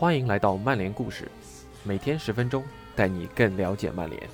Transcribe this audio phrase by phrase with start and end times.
[0.00, 1.28] 欢迎来到曼联故事，
[1.82, 2.64] 每天十分钟，
[2.94, 4.30] 带你更了解曼联。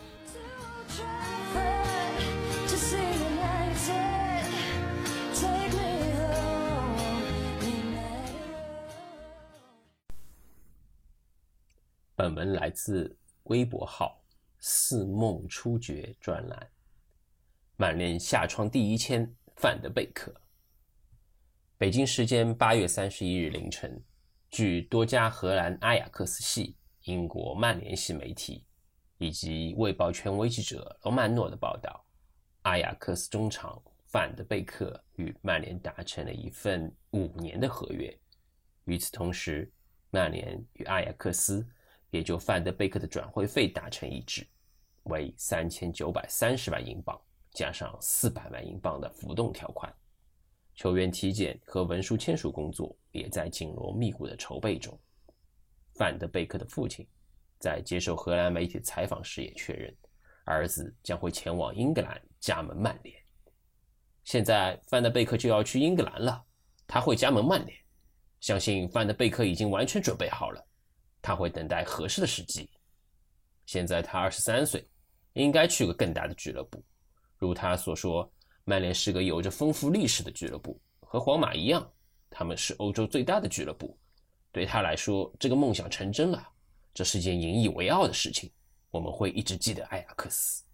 [12.14, 14.22] 本文来自微博号
[14.60, 16.70] “似梦初觉”专栏。
[17.78, 19.26] 曼联下窗第一签
[19.56, 20.30] 范德贝克。
[21.78, 23.98] 北京时间八月三十一日凌晨。
[24.54, 26.76] 据多家荷兰阿雅克斯系、
[27.06, 28.64] 英国曼联系媒体
[29.18, 32.06] 以及卫报权威记者罗曼诺的报道，
[32.62, 38.16] 阿雅克斯中场范德贝克与曼联达成了一份五年的合约。
[38.84, 39.68] 与此同时，
[40.10, 41.66] 曼联与阿雅克斯
[42.10, 44.46] 也就范德贝克的转会费达成一致，
[45.02, 49.92] 为三千九百三十万英镑，加上四百万英镑的浮动条款。
[50.74, 54.98] 球员体检和文书签署工作也在紧锣密鼓的筹备中。
[55.94, 57.06] 范德贝克的父亲
[57.60, 59.96] 在接受荷兰媒体采访时也确认，
[60.44, 63.16] 儿子将会前往英格兰加盟曼联。
[64.24, 66.44] 现在范德贝克就要去英格兰了，
[66.86, 67.78] 他会加盟曼联。
[68.40, 70.66] 相信范德贝克已经完全准备好了，
[71.22, 72.68] 他会等待合适的时机。
[73.64, 74.86] 现在他二十三岁，
[75.34, 76.82] 应该去个更大的俱乐部，
[77.38, 78.28] 如他所说。
[78.64, 81.86] 曼联是个有着丰富历史的俱乐部，和皇马一样，
[82.30, 83.96] 他们是欧洲最大的俱乐部。
[84.50, 86.48] 对他来说，这个梦想成真了，
[86.94, 88.50] 这是件引以为傲的事情。
[88.90, 90.64] 我们会一直记得埃亚克斯。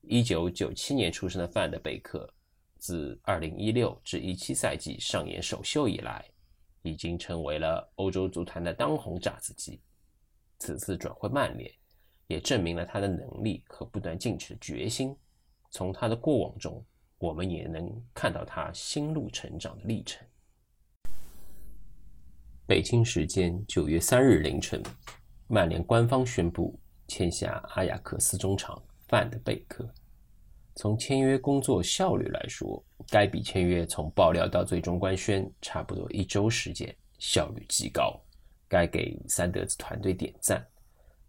[0.00, 2.28] 一九九七年出生的范德贝克，
[2.78, 6.24] 自二零一六至一七赛季上演首秀以来，
[6.82, 9.80] 已经成为了欧洲足坛的当红炸子鸡。
[10.58, 11.70] 此次转会曼联，
[12.26, 15.14] 也证明了他的能力和不断进取的决心。
[15.70, 16.84] 从他的过往中，
[17.18, 20.26] 我们也能看到他心路成长的历程。
[22.66, 24.82] 北京时间九月三日凌晨，
[25.46, 29.88] 曼联官方宣布签下阿雅克斯中场范德贝克。
[30.74, 38.18] 从签约工作效率来说，该笔签约从爆料到最终官宣差不多一周时间，效率极高，
[38.68, 40.64] 该给三德子团队点赞。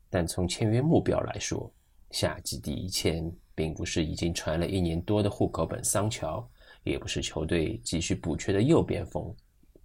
[0.09, 1.71] 但从签约目标来说，
[2.11, 3.29] 夏季第一签。
[3.59, 6.49] 并不是已经传了一年多的户口本桑乔，
[6.85, 9.35] 也不是球队急需补缺的右边锋，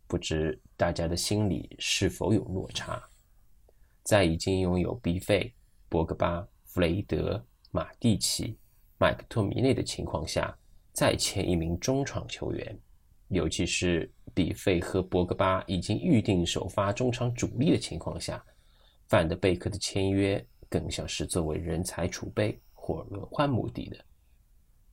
[0.06, 3.02] 不知大家的心里是否有落差？
[4.04, 5.52] 在已经拥有比费、
[5.88, 8.56] 博格巴、弗雷德、马蒂奇、
[8.96, 10.56] 麦克托米内的情况下，
[10.92, 12.78] 再签一名中场球员，
[13.26, 18.40] 尤其是比费和博格巴已经预定首发中场主力的情况下，
[19.08, 22.56] 范德贝克的签约更像是作为人才储备。
[22.84, 23.96] 或轮换目的的，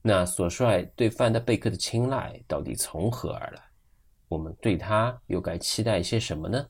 [0.02, 3.62] 那索帅对范德贝克的青睐到底从何而来？
[4.30, 6.66] 我们对他又该期待些什么呢？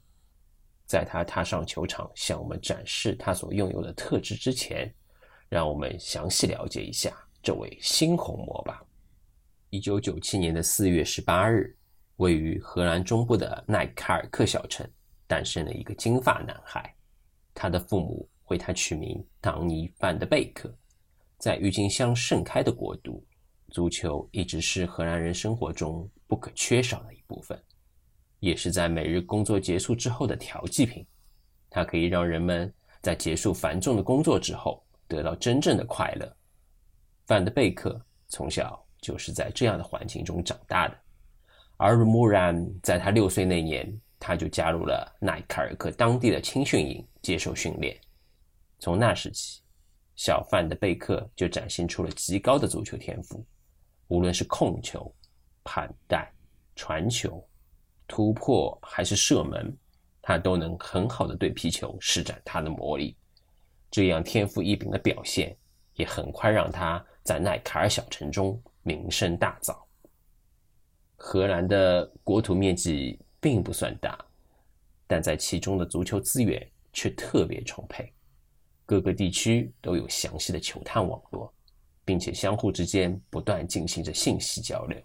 [0.87, 4.91] 在他踏上球场向我们展示他所拥有的特质之前，
[5.47, 8.83] 让我们详细了解一下这位新红魔吧。
[9.69, 11.77] 一九九七年的四月十八日，
[12.15, 14.89] 位于荷兰中部的奈卡尔克小城，
[15.27, 16.91] 诞生了一个金发男孩，
[17.53, 20.75] 他的父母为他取名唐尼·范德贝克。
[21.41, 23.25] 在郁金香盛开的国度，
[23.72, 27.59] 足球一直是荷兰人生活中不可缺少的一部分，
[28.41, 31.03] 也是在每日工作结束之后的调剂品。
[31.68, 32.72] 它可以让人们
[33.02, 36.31] 在结束繁重的工作之后得到真正的快乐。
[37.25, 40.96] 范德贝克从小就是在这样的环境中长大的，
[41.79, 42.56] 耳濡目染。
[42.84, 48.00] 在他六岁那年，他就加入了奈卡尔克当地的青训营接受训练。
[48.78, 49.59] 从那时起。
[50.21, 53.43] 小范的贝克就展现出了极高的足球天赋，
[54.07, 55.11] 无论是控球、
[55.63, 56.31] 盘带、
[56.75, 57.43] 传球、
[58.07, 59.75] 突破还是射门，
[60.21, 63.17] 他都能很好的对皮球施展他的魔力。
[63.89, 65.57] 这样天赋异禀的表现，
[65.95, 69.75] 也很快让他在奈卡尔小城中名声大噪。
[71.15, 74.23] 荷兰的国土面积并不算大，
[75.07, 78.13] 但在其中的足球资源却特别充沛。
[78.91, 81.49] 各个地区都有详细的球探网络，
[82.03, 85.02] 并且相互之间不断进行着信息交流。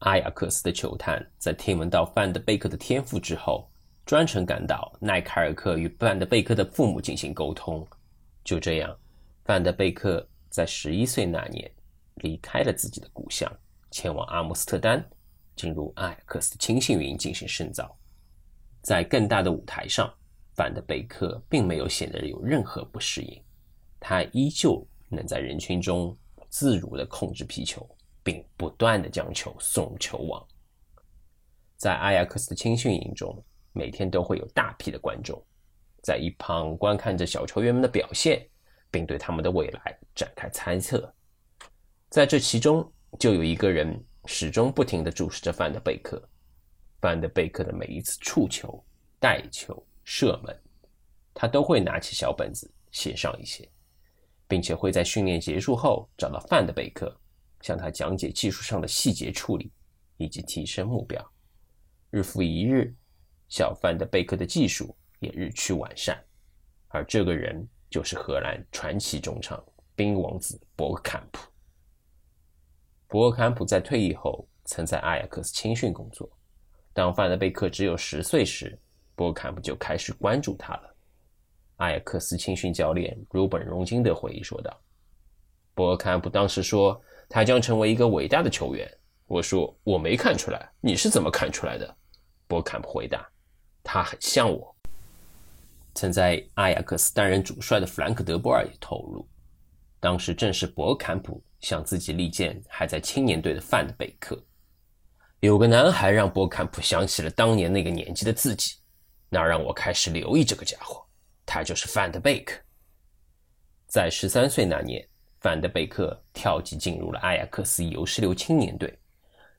[0.00, 3.70] 阿雅克斯的球探在听闻到范德贝克的天赋之后，
[4.04, 7.86] 专程赶到奈凯尔克与范德贝克的父母进行沟通。
[8.42, 8.98] 就这样，
[9.44, 11.70] 范德贝克在十一岁那年
[12.16, 13.48] 离开了自己的故乡，
[13.92, 15.08] 前往阿姆斯特丹，
[15.54, 17.96] 进入阿雅克斯的青训营进行深造。
[18.82, 20.12] 在更大的舞台上。
[20.58, 23.40] 范德贝克并没有显得有任何不适应，
[24.00, 26.18] 他依旧能在人群中
[26.48, 27.88] 自如地控制皮球，
[28.24, 30.44] 并不断地将球送球网。
[31.76, 33.40] 在阿雅克斯的青训营中，
[33.72, 35.40] 每天都会有大批的观众
[36.02, 38.44] 在一旁观看着小球员们的表现，
[38.90, 41.14] 并对他们的未来展开猜测。
[42.08, 46.20] 在这其中，就有一个人始终不停地注视着范德贝克。
[47.00, 48.84] 范德贝克的每一次触球、
[49.20, 50.58] 带球、射门，
[51.34, 53.68] 他都会拿起小本子写上一些，
[54.48, 57.14] 并且会在训练结束后找到范德贝克，
[57.60, 59.70] 向他讲解技术上的细节处理
[60.16, 61.22] 以及提升目标。
[62.08, 62.90] 日复一日，
[63.50, 66.18] 小范德贝克的技术也日趋完善，
[66.86, 69.62] 而这个人就是荷兰传奇中场
[69.94, 71.46] 冰王子博格坎普。
[73.08, 76.26] 博格坎普在退役后曾在阿雅克斯青训工作。
[76.94, 78.76] 当范德贝克只有十岁时，
[79.18, 80.94] 博坎普就开始关注他了。
[81.78, 84.80] 阿雅克斯青训教练鲁本·荣金的回忆说道
[85.74, 88.88] ：“博坎普当时说他将成为一个伟大的球员。
[89.26, 91.96] 我说我没看出来，你是怎么看出来的？”
[92.46, 93.28] 博坎普回答
[93.82, 94.72] ：“他很像我。”
[95.96, 99.28] 曾在阿雅克斯担任主帅的弗兰克·德波尔也透露，
[99.98, 104.40] 当时正是博坎普向自己力荐还在青年队的范德贝克。
[105.40, 108.76] 有个男孩让博坎普想起了当年那个年纪的自己，
[109.28, 111.04] 那让我开始留意这个家伙。
[111.44, 112.58] 他就是范德贝克。
[113.86, 115.06] 在十三岁那年，
[115.40, 118.98] 范德贝克跳级进入了阿雅克斯 U16 青年队。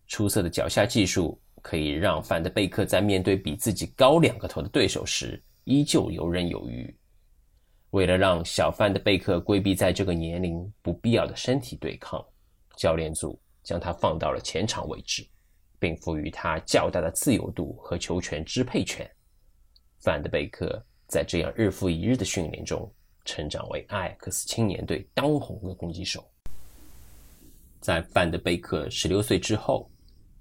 [0.07, 6.95] 出色的脚下技术可以让范德贝克在面对比自己高两个头的对手时依旧游刃有余。
[7.91, 12.23] 为了让小范德贝克规避在这个年龄不必要的身体对抗，
[12.75, 15.27] 教练组将他放到了前场位置。
[15.79, 19.09] 并赋予他较大的自由度和球权支配权。
[19.99, 22.91] 范德贝克在这样日复一日的训练中，
[23.25, 26.29] 成长为阿克斯青年队当红的攻击手。
[27.79, 29.89] 在范德贝克十六岁之后，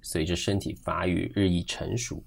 [0.02, 2.22] 随着身体发育日益成熟，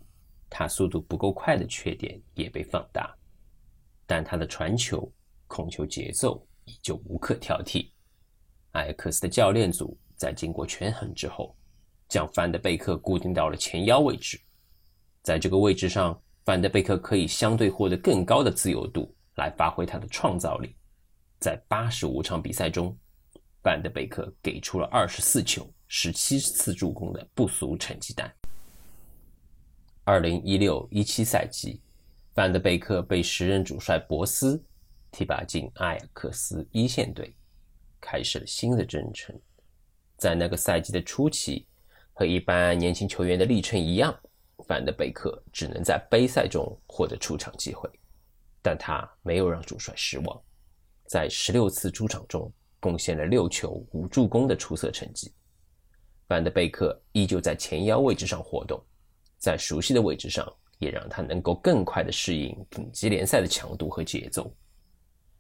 [0.50, 3.16] 他速度不够快的缺点也被放大，
[4.06, 5.12] 但他的传球、
[5.48, 7.90] 控球节奏依旧无可挑剔。
[8.72, 11.56] 艾克斯的教练组在经过权衡之后。
[12.12, 14.38] 将范德贝克固定到了前腰位置，
[15.22, 20.76] 在这个位置上，范德贝克可以相对获得更高的自由度来发挥他的创造力。
[21.40, 22.96] 在八十五场比赛中，
[23.64, 28.32] 范德贝克给出了二十四球、十七次助攻的不俗成绩单。
[30.04, 31.82] 二零一六一七赛季，
[32.34, 34.64] 范德贝克被时任主帅博斯
[35.12, 37.36] 提拔进阿雅克斯一线队，
[38.00, 39.40] 开始了新的征程。
[40.18, 41.68] 在那个赛季的初期。
[42.14, 44.14] 和一般年轻球员的历程一样，
[44.72, 47.90] 范德贝克只能在杯赛中获得出场机会，
[48.62, 50.42] 但他没有让主帅失望，
[51.08, 55.30] 在十六次出场中贡献了六球五助攻的出色成绩。
[56.30, 58.82] 范德贝克依旧在前腰位置上活动，
[59.38, 64.50] 在熟悉的位置上，也让他能够更快地适应顶级联赛的强度和节奏，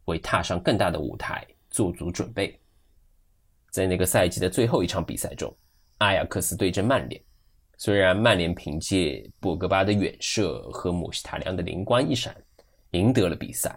[0.07, 2.59] 为踏上更大的舞台做足准备。
[3.69, 5.55] 在那个赛季的最后一场比赛中。
[5.99, 7.23] 阿雅克斯对阵曼联，
[7.83, 12.39] 虽然曼联凭借博格巴的远射和姆希塔良的灵光一闪
[12.91, 13.75] 赢得了比赛，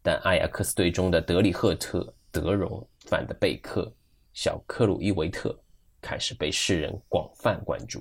[0.00, 3.92] 但阿雅克斯队中的德里赫特、德容、范德贝克、
[4.32, 5.60] 小克鲁伊维特
[6.00, 8.00] 开始被世人广泛关注，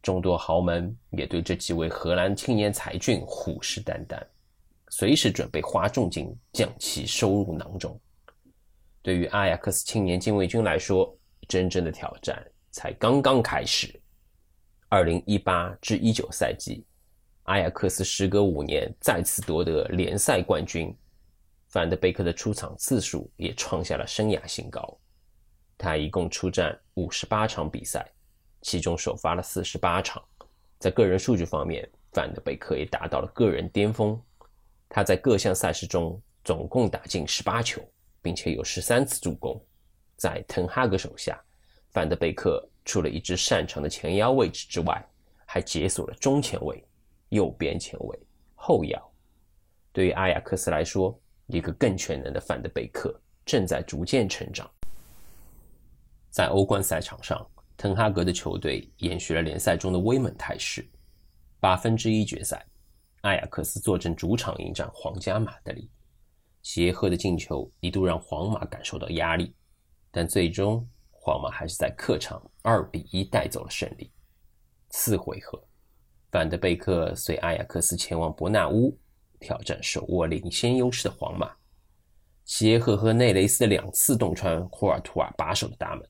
[0.00, 4.18] 众多豪门也对这几位荷兰青年才俊虎视眈眈，
[4.88, 8.00] 随时准备花重金将其收入囊中。
[9.02, 11.14] 对于阿雅克斯青年禁卫军来说，
[11.46, 12.42] 真正的挑战。
[12.70, 14.00] 才刚刚开始。
[14.94, 16.86] 二零一八至一九赛季，
[17.42, 20.96] 阿雅克斯时隔五年再次夺得联赛冠军，
[21.66, 24.96] 范德贝克的出场次数也创下了生涯新高。
[25.76, 28.08] 他一共出战五十八场比赛，
[28.60, 30.22] 其中首发了四十八场。
[30.78, 34.16] 在个人数据方面，范德贝克也达到了个人巅峰。
[34.88, 37.82] 他在各项赛事中总共打进十八球，
[38.22, 39.60] 并且有十三次助攻。
[40.14, 41.36] 在滕哈格手下。
[41.90, 45.02] 范德贝克除了一支擅长的前腰位置之外，
[45.46, 46.86] 还解锁了中前卫、
[47.30, 48.18] 右边前卫、
[48.54, 49.12] 后腰。
[49.92, 54.70] 对于阿雅克斯来说，一个更全能的范德贝克正在逐渐成长。
[56.30, 60.86] 在欧冠赛场上，滕哈格的球队延续了联赛中的威猛态势。
[61.60, 62.66] 八分之一决赛，
[63.22, 65.88] 阿雅克斯坐镇主场迎战皇家马德里，
[66.62, 69.54] 齐耶赫的进球一度让皇马感受到压力，
[70.10, 70.86] 但最终。
[71.24, 74.12] 皇马还是在客场二比一带走了胜利。
[74.90, 75.58] 次回合，
[76.30, 78.94] 范德贝克随阿雅克斯前往伯纳乌
[79.40, 81.50] 挑战手握领先优势的皇马。
[82.44, 86.06] 齐耶赫和内雷斯的两次洞穿霍尔图尔把守的大门。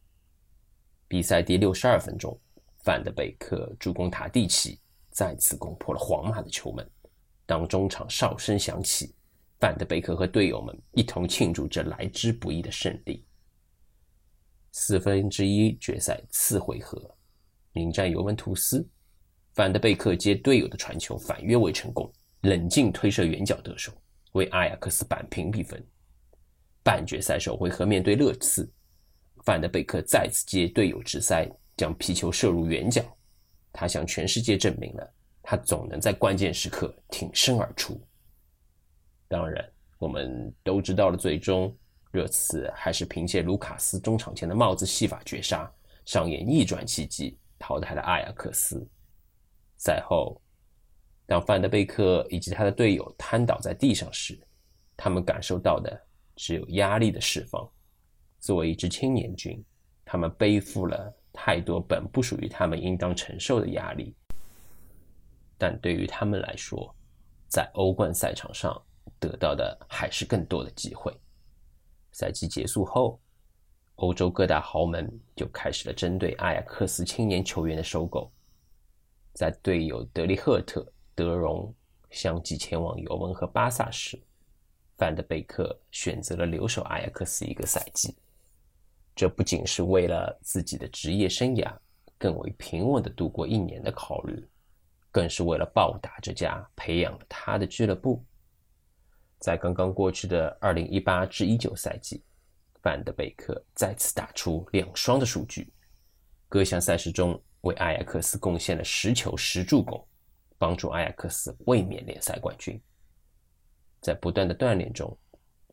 [1.06, 2.36] 比赛第六十二分钟，
[2.82, 4.80] 范德贝克助攻塔蒂奇
[5.10, 6.90] 再次攻破了皇马的球门。
[7.46, 9.14] 当中场哨声响起，
[9.60, 13.24] 范德贝克和队友们一同庆祝这来之不易的胜利。
[14.76, 17.00] 四分之一决赛次回合，
[17.74, 18.84] 迎战尤文图斯，
[19.52, 23.92] 范德贝克接队友的传球反越位成功，冷静推射远角得手，
[24.32, 25.80] 为阿雅克斯扳平比分。
[26.82, 28.68] 半决赛首回合面对勒次，
[29.44, 33.00] 范德贝克再次接队友直塞，将皮球射入远角。
[33.72, 38.04] 他向全世界证明了，他总能在关键时刻挺身而出。
[39.28, 39.64] 当然，
[39.98, 41.72] 我们都知道了，最终
[42.14, 45.68] 热刺还是凭借卢卡斯中场前的帽子戏法绝杀，
[46.04, 48.86] 上演逆转奇迹，淘汰了阿雅克斯。
[49.76, 50.40] 赛后，
[51.26, 54.38] 当范德贝克以及他的队友瘫倒在地上时，
[54.96, 56.00] 他们感受到的。
[56.36, 57.64] 只有压力的释放。
[58.40, 59.64] 作为一支青年军，
[60.04, 64.16] 他们背负了太多本不属于他们应当承受的压力。
[65.56, 66.92] 但对于他们来说，
[67.46, 68.82] 在欧冠赛场上
[69.20, 71.16] 得到的还是更多的机会。
[72.14, 73.18] 赛季结束后，
[73.96, 78.30] 欧洲各大豪门就开始了针对阿雅克斯青年球员的收购。
[79.32, 81.74] 在队友德利赫特、德容
[82.10, 84.16] 相继前往尤文和巴萨时，
[84.96, 88.14] 范德贝克选择了留守阿雅克斯一个赛季，
[89.16, 91.76] 这不仅是为了自己的职业生涯
[92.16, 94.48] 更为平稳的度过一年的考虑，
[95.10, 98.24] 更是为了报答这家培养了他的俱乐部。
[99.44, 102.24] 在刚刚过去的二零一八至一九赛季，
[102.80, 105.70] 范德贝克再次打出两双的数据，
[106.48, 110.02] 各项赛事中为阿雅克斯贡献了十球十助攻，
[110.56, 112.80] 帮助阿雅克斯卫冕联赛冠军。
[114.00, 115.14] 在不断的锻炼中，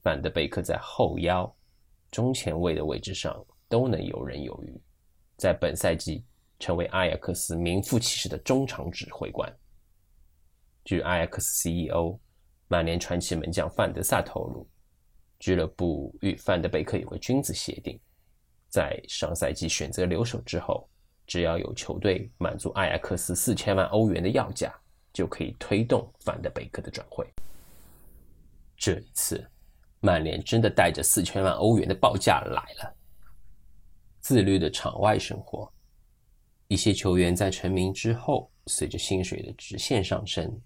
[0.04, 1.50] 范德贝克在后腰、
[2.12, 4.78] 中前卫的位置上都能游刃有余，
[5.38, 6.26] 在本赛季
[6.60, 9.50] 成为阿雅克斯名副其实的中场指挥官。
[10.84, 12.20] 据阿雅克斯 CEO、
[12.72, 14.66] 曼联传奇门将范德萨透露，
[15.40, 18.00] 俱乐部与范德贝克有个君子协定，
[18.70, 20.88] 在上赛季选择留守之后，
[21.28, 24.74] 只要有球队满足阿雅克斯四千万欧元的要价，
[25.12, 27.28] 就可以推动范德贝克的转会。
[28.78, 29.46] 这一次，
[30.00, 32.96] 曼联真的带着四千万欧元的报价来了。
[34.22, 35.70] 自律的场外生活，
[36.70, 40.58] 一些球员在成名之后，随着薪水的直线上升，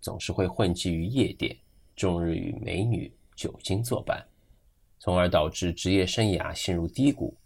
[0.00, 1.56] 总是会混迹于夜店，
[1.94, 4.26] 终日与美女、酒精作伴，
[4.98, 7.36] 从而导致职业生涯陷入低谷。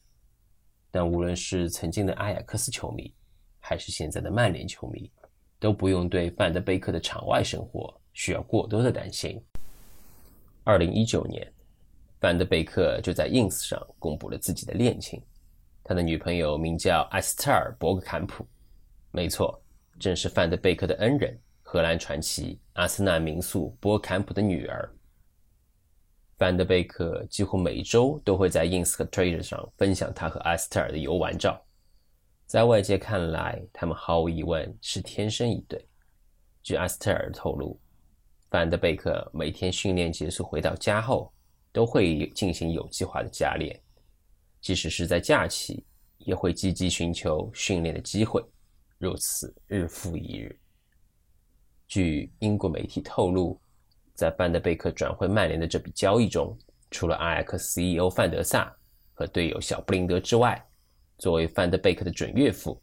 [0.91, 3.13] 但无论是曾经的阿雅克斯球迷，
[3.59, 5.11] 还是现在的曼联球迷，
[5.59, 9.43] 都不用对范德贝克的场外生活需要过多的担心。
[10.63, 11.53] 二零一九年，
[12.21, 15.21] 范德贝克就在 Ins 上公布了自己的恋情，
[15.83, 18.47] 他的女朋友名叫艾斯特尔·博格坎普，
[19.11, 19.61] 没错，
[19.99, 21.37] 正是范德贝克的恩人，
[21.75, 24.89] 荷兰传奇阿森纳名宿博格坎普的女儿。
[26.39, 31.61] 范德贝克几乎每周都会在 Ins 和 Twitter 上分享他和埃斯特尔的游玩照，
[32.47, 35.85] 在外界看来，他们毫无疑问是天生一对。
[36.63, 37.77] 据埃斯特尔透露。
[38.53, 41.35] 范德贝克每天训练结束回到家后，
[41.73, 43.77] 都会进行有计划的加练，
[44.61, 45.85] 即使是在假期，
[46.19, 48.41] 也会积极寻求训练的机会，
[48.97, 50.57] 如此日复一日。
[51.87, 53.61] 据英国媒体透露，
[54.15, 56.57] 在范德贝克转会曼联的这笔交易中，
[56.91, 58.75] 除了阿雅克斯 CEO 范德萨
[59.13, 60.65] 和队友小布林德之外，
[61.19, 62.81] 作为范德贝克的准岳父，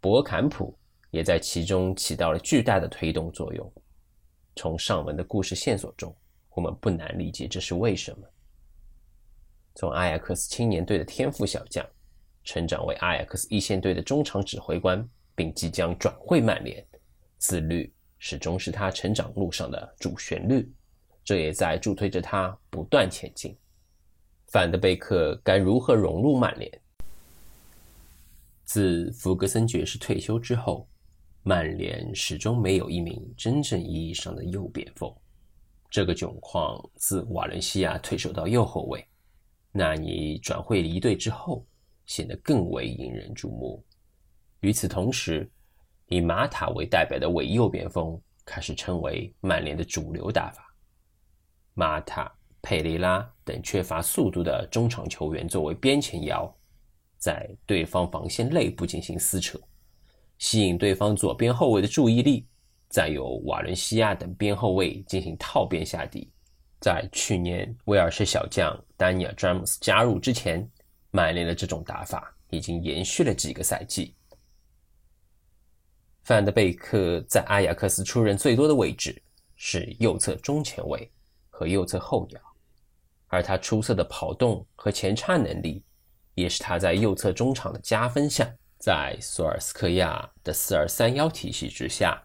[0.00, 0.78] 博坎普
[1.10, 3.72] 也在其中起到了巨大的推动作用。
[4.54, 6.14] 从上文的故事线索中，
[6.50, 8.26] 我们不难理解这是为什么。
[9.74, 11.86] 从阿雅克斯青年队的天赋小将，
[12.44, 16.82] 成长为阿雅克斯一线队的中场指挥官，并即将转会曼联，
[17.36, 20.70] 自律始终是他成长路上的主旋律，
[21.24, 23.56] 这也在助推着他不断前进。
[24.48, 26.80] 范德贝克该如何融入曼联？
[28.64, 30.88] 自弗格森爵士退休之后。
[31.48, 35.08] 曼联始终没有一名真正意义上的右边锋，
[35.88, 39.06] 这个窘况自瓦伦西亚退守到右后卫，
[39.70, 41.64] 纳尼转会离队之后，
[42.04, 43.80] 显得更为引人注目。
[44.58, 45.48] 与此同时，
[46.08, 50.72] 以马塔为代表的伪右边锋开始成为曼联的主流打法。
[51.74, 52.32] 马塔、
[52.62, 56.50] 佩雷拉等缺乏速度的中场球员作为边前腰，
[57.18, 59.58] 在对方防线内部进行撕扯。
[60.38, 62.46] 吸引对方左边后卫的注意力，
[62.88, 66.30] 再由瓦伦西亚等边后卫进行套边下底。
[66.78, 70.68] 在去年威尔士小将丹尼尔·詹姆斯加入之前，
[71.10, 74.14] 曼联的这种打法已经延续了几个赛季。
[76.26, 79.22] 范德贝克在阿贾克斯出任最多的位置
[79.54, 81.08] 是右侧中前卫
[81.48, 82.40] 和右侧后腰，
[83.28, 85.84] 而他出色的跑动和前插能力
[86.34, 88.44] 也是他在右侧中场的加分项。
[88.76, 92.20] 在索尔斯克亚的四二三幺体系之下，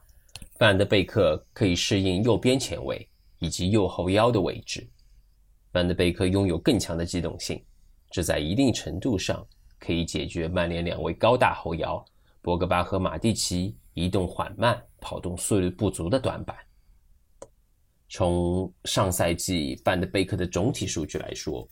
[0.58, 4.90] 范德贝克可以适应右边前卫以及右后腰的位置。
[5.72, 7.64] 范德贝克拥有更强的机动性，
[8.10, 9.46] 这在一定程度上
[9.78, 12.04] 可以解决曼联两位高大后腰
[12.42, 13.76] 博格巴和马蒂奇。
[13.94, 16.56] 移动缓慢、跑动速率不足的短板。
[18.10, 21.68] 从上赛季范德贝克的总体数据来说，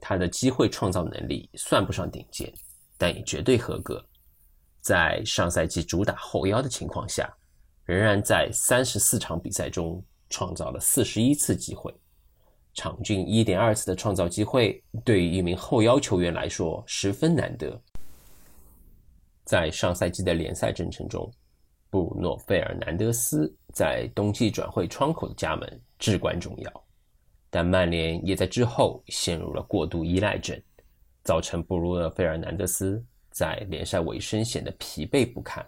[0.00, 2.52] 他的机会创造能力算不上顶尖，
[2.96, 4.04] 但也绝对合格。
[4.80, 7.32] 在上赛季主打后腰的情况下，
[7.84, 11.94] 仍然在三十四场比赛中创造了四十一次机会，
[12.74, 17.80] 场均一点二次的创造机会，对于一名后腰球员来说十分难得。
[19.44, 21.30] 在上赛季的联赛征程中，
[21.92, 26.84] 布鲁诺·费尔南德斯在冬季转会窗口的加盟至关重要，
[27.50, 30.58] 但曼联也在之后陷入了过度依赖症，
[31.22, 35.62] 造成布鲁诺·费尔南德斯在联赛尾声显得疲惫不堪。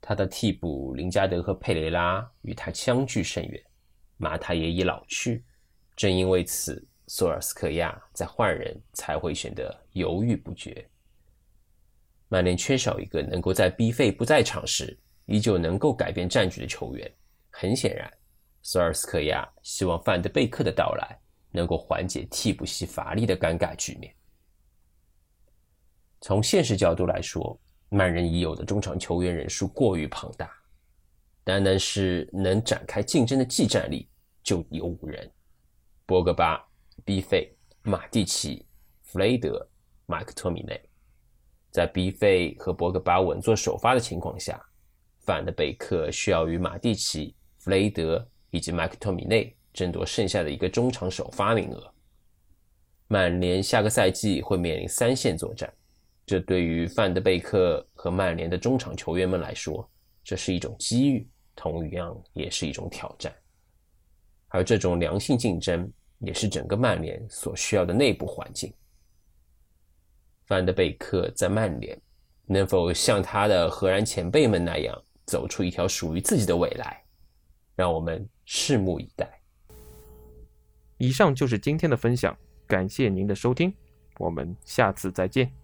[0.00, 3.62] 他的替补林加德和佩雷拉与他相距甚远，
[4.16, 5.44] 马塔也已老去。
[5.94, 10.84] 正因为此，索尔斯克亚在换人才会显得犹豫不决。
[12.28, 14.98] 曼联缺少一个能够在 B 费不在场时。
[15.26, 17.10] 依旧能够改变战局的球员，
[17.50, 18.12] 很显然，
[18.62, 21.18] 索尔斯克亚希望范德贝克的到来
[21.50, 24.14] 能够缓解替补席乏力的尴尬局面。
[26.20, 30.50] 从现实角度来说，曼人已有的中场球员人数过于庞大，
[31.44, 34.08] 单单是能展开竞争的技战力
[34.42, 35.30] 就有五人：
[36.06, 36.64] 博格巴、
[37.04, 38.66] B 费、马蒂奇、
[39.02, 39.68] 弗雷德、
[40.06, 40.80] 麦克托米内。
[41.70, 44.62] 在 B 费和博格巴稳坐首发的情况下。
[45.24, 51.92] 范德贝克需要与马蒂奇、弗雷德以及麦克托米内争夺剩下的一个中场首发名额。
[53.06, 55.72] 曼联下个赛季会面临三线作战，
[56.26, 59.88] 这对于范德贝克和曼联的中场球员们来说，
[60.24, 63.32] 这是一种机遇，同样也是一种挑战。
[64.48, 68.72] 而这种良性竞争也是整个曼联所需要的内部环境。
[70.46, 71.98] 范德贝克在曼联
[72.44, 75.02] 能否像他的荷兰前辈们那样？
[75.32, 77.02] 走出一条属于自己的未来，
[77.74, 79.26] 让我们拭目以待。
[80.98, 83.72] 以上就是今天的分享，感谢您的收听，
[84.18, 85.61] 我们下次再见。